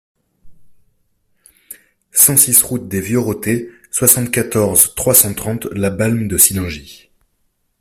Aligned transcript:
cent 2.11 2.35
six 2.35 2.63
route 2.63 2.87
des 2.87 3.01
Vieux 3.01 3.19
Rotets, 3.19 3.69
soixante-quatorze, 3.91 4.95
trois 4.95 5.13
cent 5.13 5.35
trente, 5.35 5.65
La 5.73 5.91
Balme-de-Sillingy 5.91 7.11